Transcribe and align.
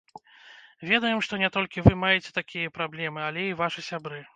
Ведаем, 0.91 1.21
што 1.29 1.33
не 1.43 1.49
толькі 1.59 1.85
вы 1.91 1.95
маеце 2.07 2.35
такія 2.41 2.77
праблемы, 2.79 3.19
але 3.31 3.49
і 3.51 3.59
вашы 3.67 3.91
сябры? 3.95 4.29